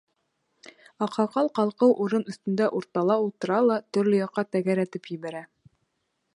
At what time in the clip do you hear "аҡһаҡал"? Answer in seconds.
1.05-1.49